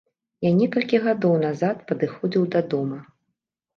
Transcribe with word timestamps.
Я 0.45 0.51
некалькі 0.61 1.01
гадоў 1.03 1.37
назад 1.45 1.85
падыходзіў 1.91 2.43
да 2.57 2.67
дома. 2.73 2.99